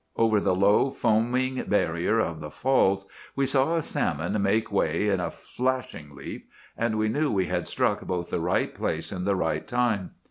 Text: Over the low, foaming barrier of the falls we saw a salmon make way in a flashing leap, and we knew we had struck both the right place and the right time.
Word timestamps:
Over 0.15 0.39
the 0.39 0.55
low, 0.55 0.89
foaming 0.89 1.63
barrier 1.65 2.17
of 2.19 2.39
the 2.39 2.49
falls 2.49 3.05
we 3.35 3.45
saw 3.45 3.75
a 3.75 3.83
salmon 3.83 4.41
make 4.41 4.71
way 4.71 5.09
in 5.09 5.19
a 5.19 5.29
flashing 5.29 6.15
leap, 6.15 6.49
and 6.75 6.97
we 6.97 7.07
knew 7.07 7.29
we 7.31 7.45
had 7.45 7.67
struck 7.67 8.01
both 8.01 8.31
the 8.31 8.39
right 8.41 8.73
place 8.73 9.11
and 9.11 9.27
the 9.27 9.35
right 9.35 9.67
time. 9.67 10.15